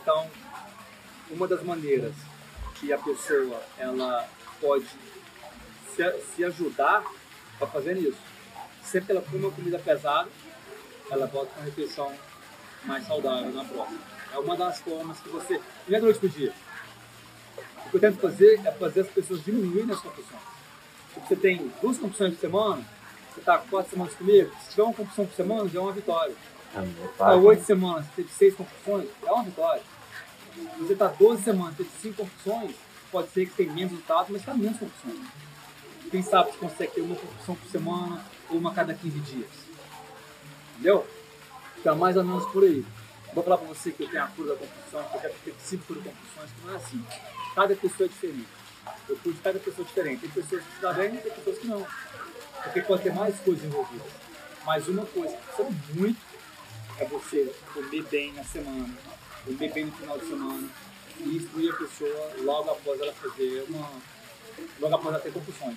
[0.00, 0.30] Então,
[1.30, 2.14] uma das maneiras
[2.76, 4.26] que a pessoa ela
[4.60, 4.86] pode
[5.94, 7.04] se, se ajudar
[7.60, 8.18] a fazer isso,
[8.82, 10.28] sempre que ela come uma comida pesada,
[11.10, 12.12] ela bota uma refeição
[12.84, 14.00] mais saudável na próxima.
[14.32, 15.60] É uma das formas que você.
[15.88, 16.52] Não é noite por dia.
[17.86, 20.42] O que eu tento fazer é fazer as pessoas diminuírem as compulsões.
[21.12, 22.84] Se você tem duas compulsões por semana,
[23.32, 26.34] você está quatro semanas comigo, se tiver uma compulsão por semana, já é uma vitória.
[26.70, 29.82] Está oito semanas, teve seis compulsões, é uma vitória.
[30.54, 32.76] Se você está 12 semanas, teve cinco compulsões,
[33.10, 35.26] pode ser que tenha menos resultado, mas está menos compulsões.
[36.10, 39.50] Quem sabe se consegue ter uma compulsão por semana ou uma a cada 15 dias.
[40.74, 41.06] Entendeu?
[41.78, 42.84] Então, mais ou menos por aí.
[43.32, 45.56] Vou falar para você que eu tenho a cura da compulsão, que eu já tive
[45.60, 47.04] cinco cura da compulsões, que não é assim.
[47.54, 48.48] Cada pessoa é diferente.
[49.08, 50.20] Eu cuido de cada pessoa diferente.
[50.20, 51.86] Tem pessoas que se bem, tem pessoas que não.
[52.64, 54.06] Porque pode ter mais coisas envolvidas.
[54.64, 56.20] Mas uma coisa que precisa muito
[57.30, 58.92] você comer bem na semana,
[59.44, 60.68] comer bem no final de semana
[61.20, 63.88] e instruir a pessoa logo após ela fazer uma.
[64.80, 65.76] logo após ela ter compulsões.